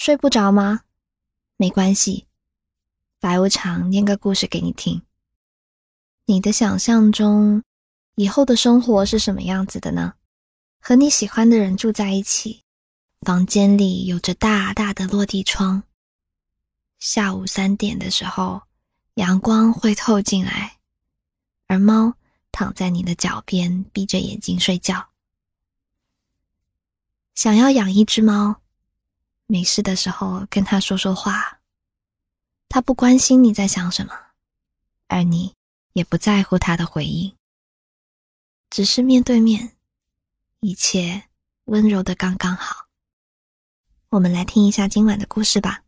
[0.00, 0.80] 睡不着吗？
[1.58, 2.26] 没关系，
[3.18, 5.02] 白无常念个故事给你听。
[6.24, 7.62] 你的想象中，
[8.14, 10.14] 以后的生活是什么样子的呢？
[10.80, 12.64] 和你喜欢的人住在一起，
[13.20, 15.82] 房间里有着大大的落地窗。
[16.98, 18.62] 下午三点的时候，
[19.16, 20.78] 阳光会透进来，
[21.66, 22.14] 而猫
[22.52, 25.10] 躺在你的脚边，闭着眼睛睡觉。
[27.34, 28.62] 想要养一只猫。
[29.50, 31.58] 没事的时候跟他说说话，
[32.68, 34.12] 他不关心你在想什么，
[35.08, 35.52] 而你
[35.92, 37.34] 也不在乎他的回应，
[38.70, 39.72] 只是面对面，
[40.60, 41.24] 一切
[41.64, 42.86] 温柔的刚刚好。
[44.10, 45.82] 我们来听一下今晚的故事吧。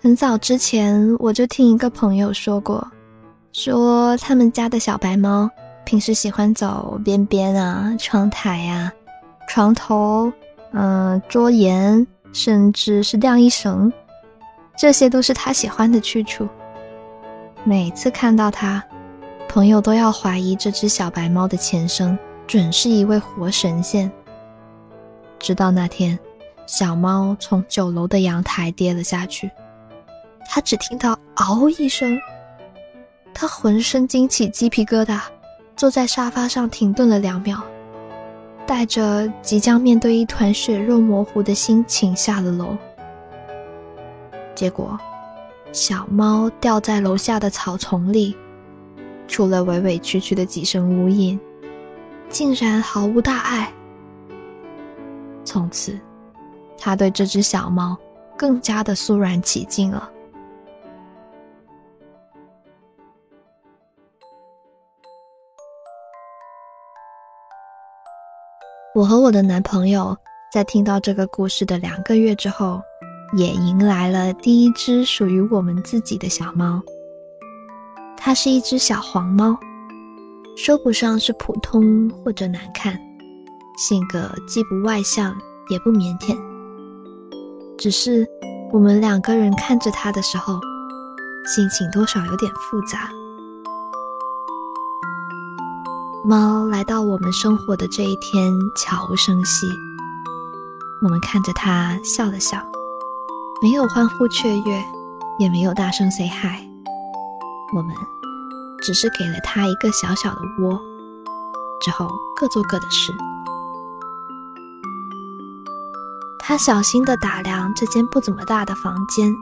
[0.00, 2.90] 很早之前我就听一个朋友说过，
[3.52, 5.48] 说他们家的小白猫。
[5.86, 8.92] 平时喜欢走边边啊、窗台呀、
[9.48, 10.32] 床头、
[10.72, 13.92] 嗯、桌沿，甚至是晾衣绳，
[14.76, 16.46] 这些都是他喜欢的去处。
[17.62, 18.82] 每次看到他，
[19.48, 24.10] 朋友都要怀疑这只小白猫的前生准是一位活神仙。
[25.38, 26.18] 直到那天，
[26.66, 29.48] 小猫从九楼的阳台跌了下去，
[30.48, 32.18] 他只听到“嗷”一声，
[33.32, 35.20] 他浑身惊起鸡皮疙瘩。
[35.76, 37.62] 坐在沙发上停顿了两秒，
[38.66, 42.74] 带着即将面对一团血肉模糊的心情下了楼。
[44.54, 44.98] 结果，
[45.72, 48.34] 小猫掉在楼下的草丛里，
[49.28, 51.38] 除了委委屈屈的几声呜咽，
[52.30, 53.70] 竟然毫无大碍。
[55.44, 56.00] 从此，
[56.78, 57.94] 他对这只小猫
[58.34, 60.10] 更加的肃然起敬了。
[68.96, 70.16] 我和我的男朋友
[70.50, 72.80] 在听到这个故事的两个月之后，
[73.36, 76.80] 也迎来了第一只属于我们自己的小猫。
[78.16, 79.54] 它是一只小黄猫，
[80.56, 82.98] 说不上是普通或者难看，
[83.76, 85.36] 性格既不外向
[85.68, 86.34] 也不腼腆。
[87.76, 88.26] 只是
[88.72, 90.58] 我们两个人看着它的时候，
[91.44, 93.10] 心情多少有点复杂。
[96.28, 99.64] 猫来到我们生活的这一天，悄无声息。
[101.00, 102.58] 我们看着它笑了笑，
[103.62, 104.84] 没有欢呼雀跃，
[105.38, 106.66] 也没有大声 say hi。
[107.76, 107.94] 我们
[108.82, 110.76] 只是给了它一个小小的窝，
[111.80, 113.12] 之后各做各的事。
[116.40, 119.32] 它小心地打量这间不怎么大的房间。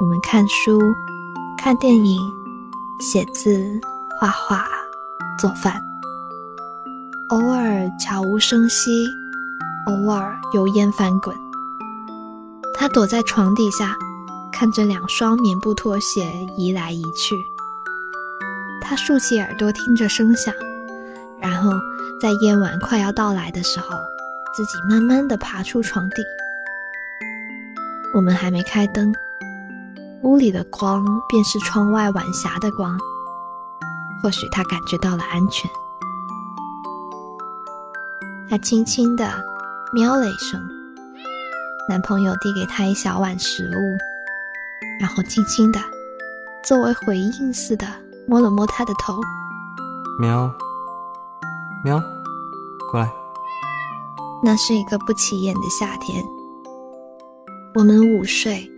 [0.00, 0.80] 我们看书、
[1.56, 2.20] 看电影、
[2.98, 3.80] 写字、
[4.18, 4.66] 画画。
[5.42, 5.82] 做饭，
[7.30, 9.08] 偶尔悄无声息，
[9.88, 11.34] 偶尔油烟翻滚。
[12.72, 13.96] 他躲在床底下，
[14.52, 17.34] 看着两双棉布拖鞋移来移去。
[18.80, 20.54] 他竖起耳朵听着声响，
[21.40, 21.72] 然后
[22.20, 23.96] 在夜晚快要到来的时候，
[24.54, 26.22] 自己慢慢的爬出床底。
[28.14, 29.12] 我们还没开灯，
[30.22, 32.96] 屋里的光便是窗外晚霞的光。
[34.22, 35.68] 或许他感觉到了安全，
[38.48, 39.28] 他轻轻的
[39.92, 40.60] 喵了一声。
[41.88, 43.98] 男朋友递给他一小碗食物，
[45.00, 45.80] 然后轻轻的，
[46.64, 47.84] 作为回应似的
[48.28, 49.20] 摸了摸他的头。
[50.20, 50.48] 喵，
[51.84, 52.00] 喵，
[52.92, 53.12] 过来。
[54.44, 56.24] 那是一个不起眼的夏天，
[57.74, 58.70] 我们午睡，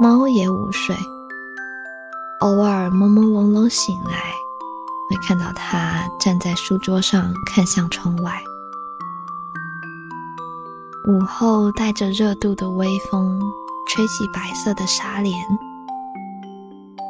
[0.00, 0.96] 猫也午睡，
[2.40, 4.34] 偶尔朦朦胧胧醒来。
[5.14, 8.42] 会看到他站在书桌上，看向窗外。
[11.06, 13.40] 午后带着热度的微风，
[13.88, 15.32] 吹起白色的纱帘，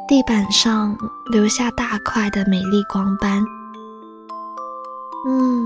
[0.07, 0.95] 地板上
[1.31, 3.43] 留下大块的美丽光斑。
[5.27, 5.65] 嗯，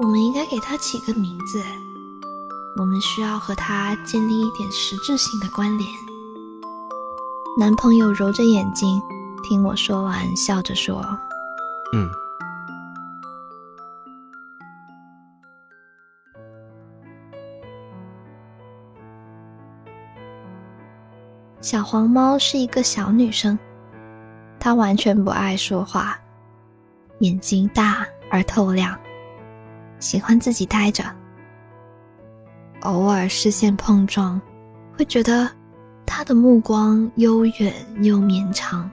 [0.00, 1.60] 我们应该给它起个名字。
[2.76, 5.90] 我们需要和它建立一点实质性的关联。
[7.58, 9.02] 男朋友揉着眼睛，
[9.42, 11.04] 听我说完，笑着说。
[11.94, 12.10] 嗯，
[21.62, 23.58] 小黄猫是一个小女生，
[24.60, 26.18] 她完全不爱说话，
[27.20, 28.98] 眼睛大而透亮，
[29.98, 31.02] 喜欢自己呆着。
[32.82, 34.38] 偶尔视线碰撞，
[34.96, 35.50] 会觉得
[36.04, 38.90] 她的目光悠远又绵长，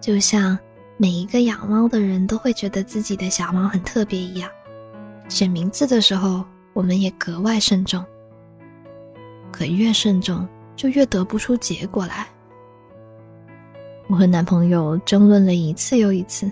[0.00, 0.56] 就像。
[0.98, 4.48] 每一个养猫的人都会觉得自己的小猫很特别一样。
[5.28, 8.04] 选名字的时候，我们也格外慎重。
[9.52, 12.26] 可越慎重，就越得不出结果来。
[14.08, 16.50] 我和男朋友争论了一次又一次，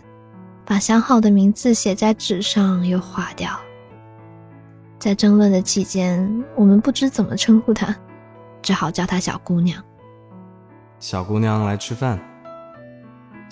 [0.65, 3.59] 把想好的名字写在纸上又划掉。
[4.99, 7.95] 在争论的期间，我们不知怎么称呼她，
[8.61, 9.83] 只好叫她小姑娘。
[10.99, 12.19] 小姑娘来吃饭，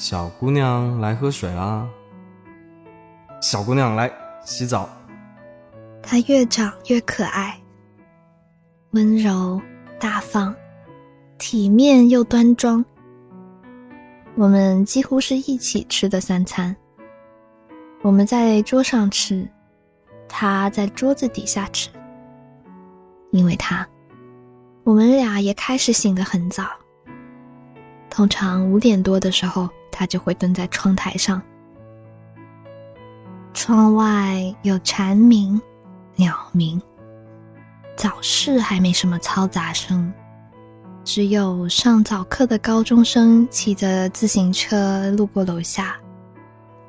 [0.03, 1.89] 小姑娘来喝水啦，
[3.41, 4.11] 小姑娘来
[4.45, 4.89] 洗澡。
[6.03, 7.57] 她越长越可爱，
[8.91, 9.63] 温柔
[10.01, 10.53] 大方，
[11.39, 12.85] 体面又端庄。
[14.35, 16.75] 我们几乎是一起吃的三餐。
[18.03, 19.49] 我们在桌上吃，
[20.29, 21.89] 他在桌子底下吃。
[23.31, 23.87] 因为他，
[24.83, 26.65] 我们俩也开始醒得很早。
[28.11, 31.41] 通常五点多的时候，他就会蹲在窗台上。
[33.55, 35.61] 窗外有蝉鸣、
[36.17, 36.81] 鸟鸣，
[37.95, 40.13] 早市还没什么嘈杂声。
[41.05, 45.97] 只有上早课的高中生骑着自行车路过楼下，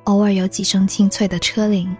[0.06, 1.96] 偶尔有几声清脆的车铃。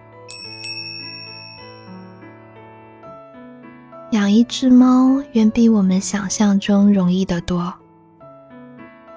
[4.12, 7.74] 养一只猫远比我们想象中容易得多。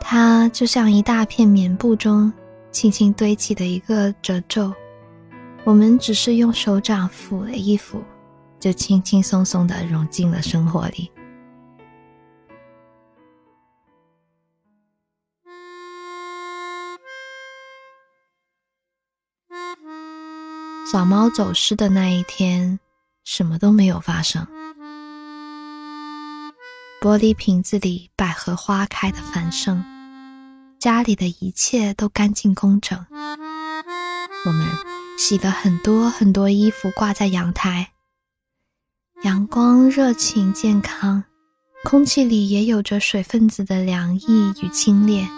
[0.09, 2.33] 它就像一大片棉布中
[2.71, 4.73] 轻轻堆起的一个褶皱，
[5.65, 8.01] 我们只是用手掌抚了一抚，
[8.61, 11.11] 就轻轻松松的融进了生活里。
[20.89, 22.79] 小猫走失的那一天，
[23.25, 24.47] 什么都没有发生。
[27.01, 29.85] 玻璃瓶子里百合花开的繁盛，
[30.87, 33.05] 家里的一切都干净工整。
[33.11, 34.65] 我们
[35.19, 37.91] 洗了很多很多衣服挂在阳台，
[39.25, 41.25] 阳光热情健康，
[41.83, 45.29] 空气里也有着水分子的凉意与清冽。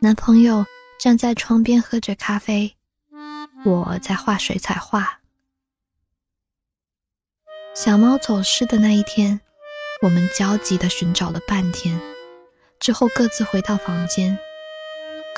[0.00, 0.66] 男朋友
[0.98, 2.74] 站在窗边喝着咖啡。
[3.64, 5.20] 我在画水彩画。
[7.76, 9.40] 小猫走失的那一天，
[10.02, 12.00] 我们焦急地寻找了半天，
[12.80, 14.36] 之后各自回到房间，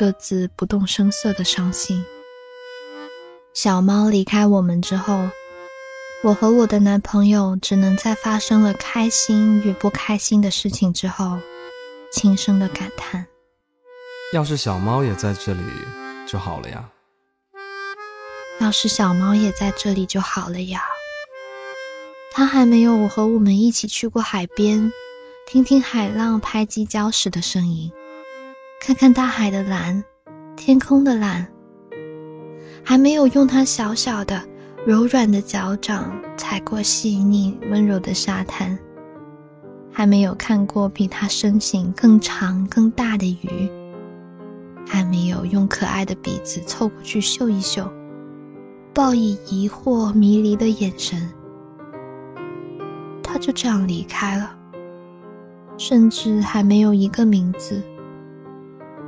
[0.00, 2.02] 各自不动声色的伤心。
[3.52, 5.29] 小猫离开我们之后，
[6.25, 11.38] 我和我的男朋友只能在发生了开心与不开心的事情之后，
[12.11, 13.26] 轻声的感叹
[14.32, 15.61] ：“要是小猫也在这里
[16.26, 16.88] 就好了呀。”
[18.58, 20.81] 要是小猫也在这里就好了呀。
[22.32, 24.91] 它还没有我和我们一起去过海边，
[25.47, 27.93] 听听海浪拍击礁石的声音，
[28.81, 30.03] 看看大海的蓝，
[30.56, 31.47] 天空的蓝。
[32.82, 34.43] 还没有用它小小的、
[34.87, 38.77] 柔软的脚掌踩过细腻温柔的沙滩，
[39.93, 43.71] 还没有看过比它身形更长更大的鱼，
[44.87, 47.87] 还没有用可爱的鼻子凑过去嗅一嗅。
[48.94, 51.29] 报以疑惑迷离的眼神，
[53.23, 54.56] 他就这样离开了，
[55.76, 57.83] 甚至还没有一个名字。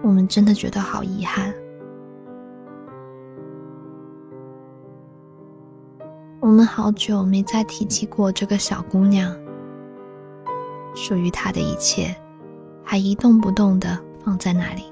[0.02, 1.52] 我们真的觉得好遗憾。
[6.40, 9.32] 我们好久没再提起过这个小姑娘，
[10.94, 12.14] 属于她的一切，
[12.82, 14.82] 还一动不动的放在那里。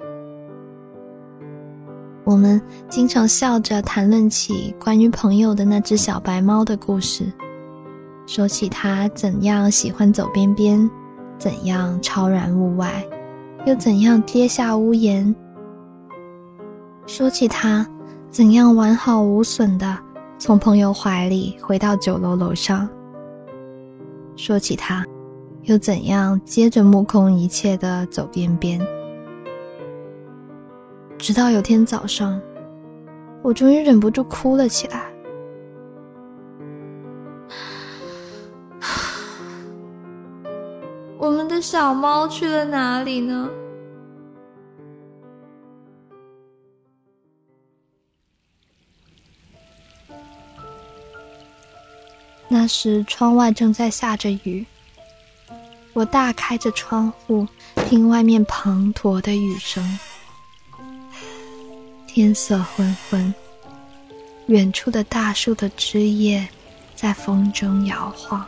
[2.23, 7.25] 我们经常笑着谈论起关于朋友的那只小白猫的故事，
[8.27, 10.89] 说起它怎样喜欢走边边，
[11.37, 13.05] 怎样超然物外，
[13.67, 15.35] 又怎样跌下屋檐；
[17.07, 17.87] 说起他
[18.31, 19.99] 怎样完好无损的
[20.39, 22.89] 从朋友怀里回到酒楼楼上；
[24.35, 25.05] 说起他
[25.65, 28.81] 又怎样接着目空一切的走边边。
[31.19, 32.41] 直到有天早上，
[33.43, 35.10] 我终于忍不住哭了起来。
[41.61, 43.49] 小猫去了哪里呢？
[52.49, 54.67] 那时窗外正在下着雨，
[55.93, 57.47] 我大开着窗户，
[57.87, 59.99] 听外面滂沱的雨声。
[62.09, 63.33] 天色昏昏，
[64.47, 66.49] 远处的大树的枝叶
[66.97, 68.45] 在风中摇晃。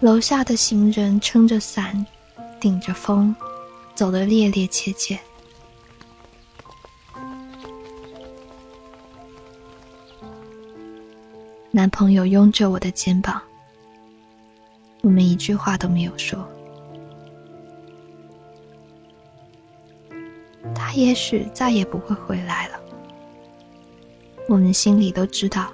[0.00, 2.04] 楼下的行人撑着伞，
[2.60, 3.34] 顶着风，
[3.94, 5.18] 走得趔趔切切。
[11.70, 13.40] 男朋友拥着我的肩膀，
[15.00, 16.46] 我们一句话都没有说。
[20.74, 22.78] 他也许再也不会回来了，
[24.48, 25.72] 我们心里都知道。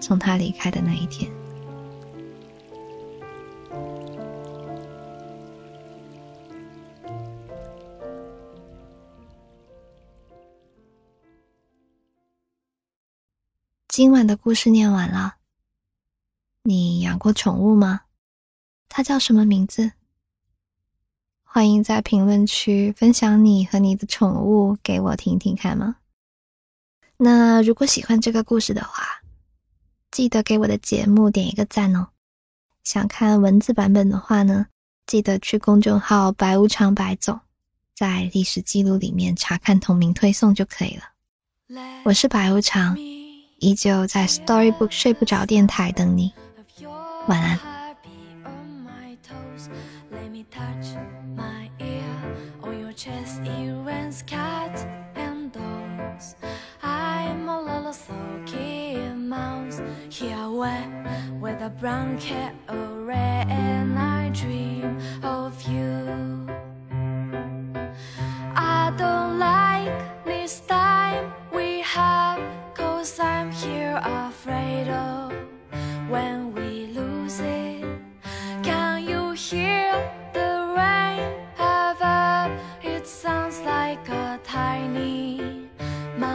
[0.00, 1.30] 从他离开的那一天。
[13.96, 15.36] 今晚的故事念完了。
[16.64, 18.00] 你养过宠物吗？
[18.88, 19.92] 它叫什么名字？
[21.44, 25.98] 欢迎在评论区分享你和你的宠物给我听听看吗？
[27.16, 29.04] 那如果喜欢这个故事的话，
[30.10, 32.08] 记得给我的节目点一个赞哦。
[32.82, 34.66] 想看文字版本的话呢，
[35.06, 37.40] 记得去公众号“白无常白总”
[37.94, 41.04] 在历史记录里面查看同名推送就可以了。
[42.04, 42.98] 我是白无常。
[43.58, 46.32] 依旧在 Storybook 睡不着电台等你，
[47.28, 47.58] 晚安。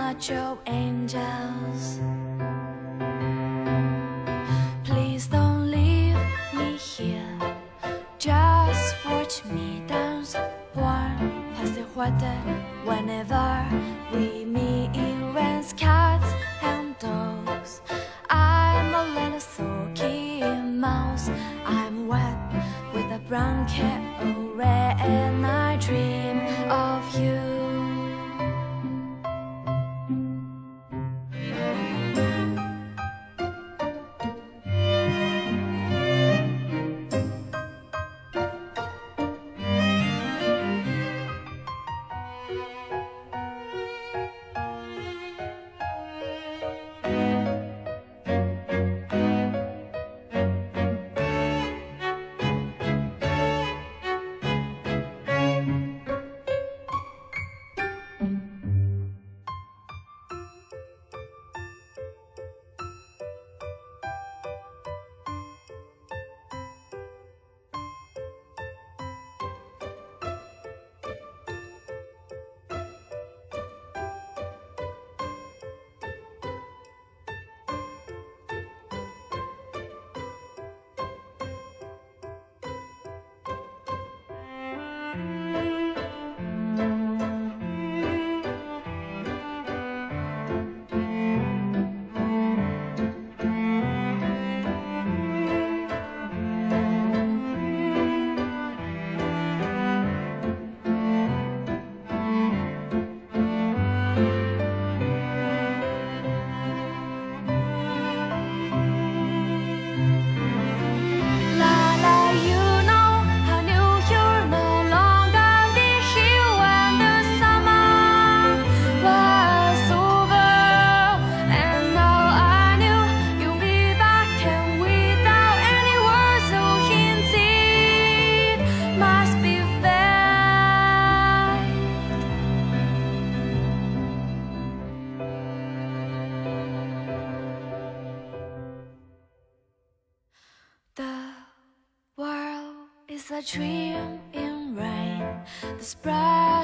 [0.10, 2.29] not your angels.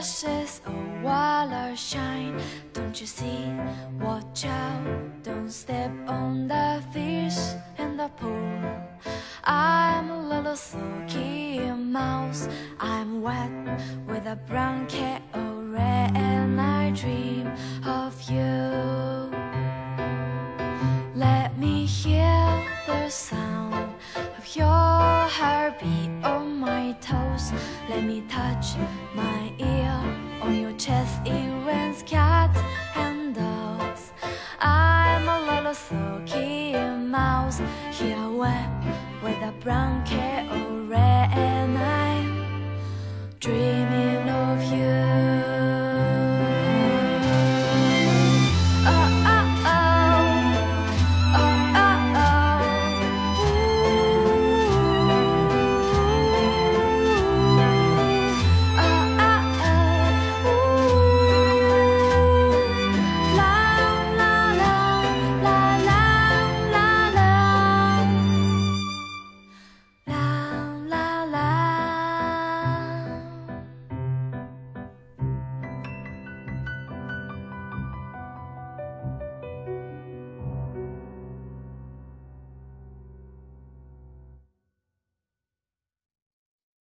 [0.02, 2.38] Splashes of water shine.
[2.74, 3.50] Don't you see?
[4.02, 5.92] Watch out, don't step